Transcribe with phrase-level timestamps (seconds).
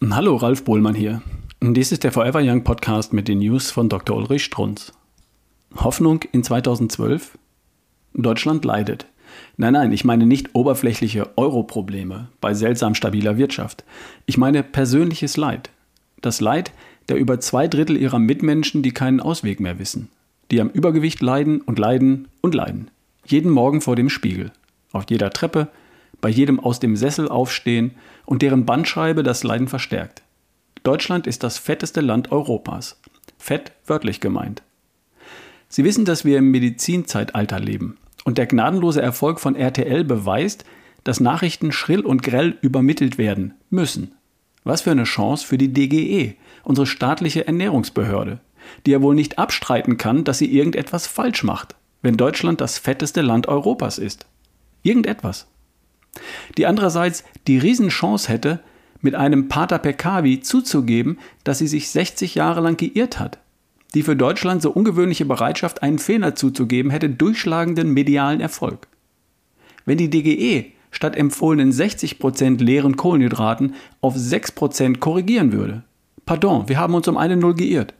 [0.00, 1.22] Hallo, Ralf Bohlmann hier.
[1.60, 4.16] Dies ist der Forever Young Podcast mit den News von Dr.
[4.16, 4.92] Ulrich Strunz.
[5.74, 7.36] Hoffnung in 2012?
[8.14, 9.06] Deutschland leidet.
[9.56, 13.84] Nein, nein, ich meine nicht oberflächliche Euro-Probleme bei seltsam stabiler Wirtschaft.
[14.24, 15.70] Ich meine persönliches Leid.
[16.22, 16.72] Das Leid
[17.08, 20.10] der über zwei Drittel ihrer Mitmenschen, die keinen Ausweg mehr wissen.
[20.52, 22.90] Die am Übergewicht leiden und leiden und leiden.
[23.26, 24.52] Jeden Morgen vor dem Spiegel.
[24.92, 25.68] Auf jeder Treppe,
[26.20, 27.92] bei jedem aus dem Sessel aufstehen
[28.28, 30.22] und deren Bandscheibe das Leiden verstärkt.
[30.82, 33.00] Deutschland ist das fetteste Land Europas.
[33.38, 34.62] Fett wörtlich gemeint.
[35.70, 37.96] Sie wissen, dass wir im Medizinzeitalter leben.
[38.24, 40.66] Und der gnadenlose Erfolg von RTL beweist,
[41.04, 44.14] dass Nachrichten schrill und grell übermittelt werden müssen.
[44.62, 46.34] Was für eine Chance für die DGE,
[46.64, 48.40] unsere staatliche Ernährungsbehörde,
[48.84, 53.22] die ja wohl nicht abstreiten kann, dass sie irgendetwas falsch macht, wenn Deutschland das fetteste
[53.22, 54.26] Land Europas ist.
[54.82, 55.46] Irgendetwas.
[56.56, 58.60] Die andererseits die Riesenchance hätte,
[59.00, 63.38] mit einem Pater Peccavi zuzugeben, dass sie sich 60 Jahre lang geirrt hat.
[63.94, 68.88] Die für Deutschland so ungewöhnliche Bereitschaft, einen Fehler zuzugeben, hätte durchschlagenden medialen Erfolg.
[69.84, 75.82] Wenn die DGE statt empfohlenen 60% leeren Kohlenhydraten auf 6% korrigieren würde.
[76.26, 77.94] Pardon, wir haben uns um eine Null geirrt.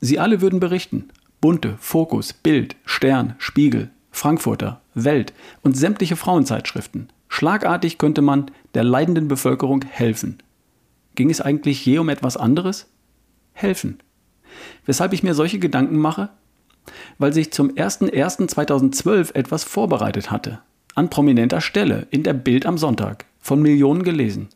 [0.00, 1.08] Sie alle würden berichten.
[1.40, 7.08] Bunte, Fokus, Bild, Stern, Spiegel, Frankfurter, Welt und sämtliche Frauenzeitschriften.
[7.36, 10.38] Schlagartig könnte man der leidenden Bevölkerung helfen.
[11.16, 12.86] Ging es eigentlich je um etwas anderes?
[13.52, 13.98] Helfen.
[14.86, 16.30] Weshalb ich mir solche Gedanken mache?
[17.18, 20.60] Weil sich zum 01.01.2012 etwas vorbereitet hatte.
[20.94, 23.26] An prominenter Stelle in der Bild am Sonntag.
[23.38, 24.48] Von Millionen gelesen.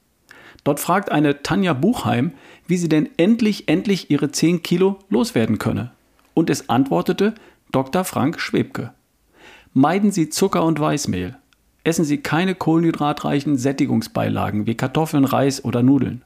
[0.65, 2.33] Dort fragt eine Tanja Buchheim,
[2.67, 5.91] wie sie denn endlich, endlich ihre 10 Kilo loswerden könne.
[6.33, 7.35] Und es antwortete
[7.73, 8.05] Dr.
[8.05, 8.95] Frank Schwebke.
[9.75, 11.37] Meiden Sie Zucker und Weißmehl.
[11.83, 16.23] Essen Sie keine kohlenhydratreichen Sättigungsbeilagen wie Kartoffeln, Reis oder Nudeln.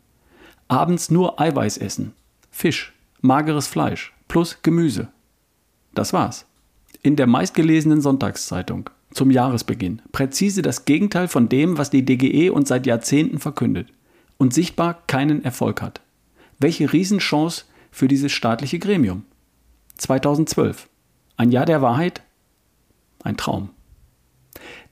[0.69, 2.13] Abends nur Eiweiß essen.
[2.51, 5.09] Fisch, mageres Fleisch plus Gemüse.
[5.95, 6.47] Das war's.
[7.03, 12.69] In der meistgelesenen Sonntagszeitung zum Jahresbeginn präzise das Gegenteil von dem, was die DGE uns
[12.69, 13.89] seit Jahrzehnten verkündet
[14.39, 16.01] und sichtbar keinen Erfolg hat.
[16.59, 19.25] Welche Riesenchance für dieses staatliche Gremium.
[19.99, 20.89] 2012.
[21.37, 22.23] Ein Jahr der Wahrheit?
[23.23, 23.71] Ein Traum.